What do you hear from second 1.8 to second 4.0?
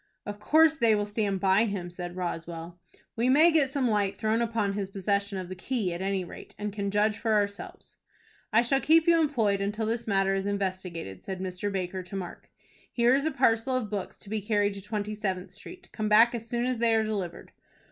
said Roswell. "We may get some